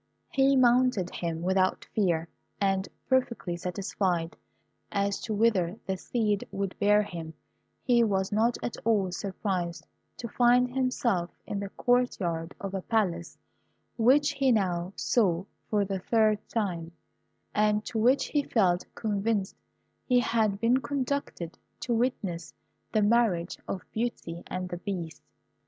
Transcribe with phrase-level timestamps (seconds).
[0.31, 2.27] He mounted him without fear,
[2.59, 4.35] and, perfectly satisfied
[4.91, 7.35] as to whither the steed would bear him,
[7.83, 9.85] he was not at all surprised
[10.17, 13.37] to find himself in the court yard of a Palace
[13.95, 16.93] which he now saw for the third time,
[17.53, 19.55] and to which he felt convinced
[20.07, 22.55] he had been conducted to witness
[22.91, 25.21] the marriage of Beauty and the Beast.